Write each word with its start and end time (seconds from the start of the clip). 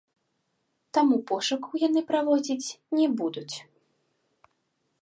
Таму 0.97 1.15
пошукаў 1.31 1.73
яны 1.87 2.01
праводзіць 2.09 2.73
не 3.01 3.07
будуць. 3.21 3.55